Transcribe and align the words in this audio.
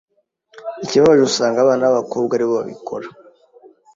ikibabaje 0.83 1.21
usanga 1.29 1.57
abana 1.61 1.83
b'abakobwa 1.89 2.31
ari 2.33 2.45
bo 2.47 2.53
babikora 2.59 3.07